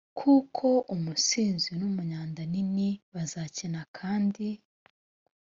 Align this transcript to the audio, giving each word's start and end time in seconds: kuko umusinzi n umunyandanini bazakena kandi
kuko 0.19 0.67
umusinzi 0.93 1.69
n 1.79 1.81
umunyandanini 1.89 2.89
bazakena 3.13 3.81
kandi 3.97 4.47